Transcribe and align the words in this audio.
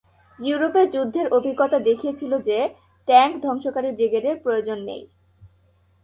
ইউরোপে 0.39 0.83
যুদ্ধের 0.93 1.27
অভিজ্ঞতা 1.33 1.77
দেখিয়েছিল 1.79 2.31
যে 2.47 2.57
ট্যাঙ্ক 3.07 3.33
ধ্বংসকারী 3.43 3.89
ব্রিগেডের 3.91 4.35
প্রয়োজন 4.43 4.77
নেই। 4.85 5.03